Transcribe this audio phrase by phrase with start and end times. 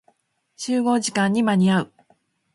[0.57, 1.91] 集合時間に間に合う。